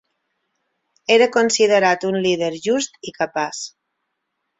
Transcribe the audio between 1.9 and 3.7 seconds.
un líder just i capaç.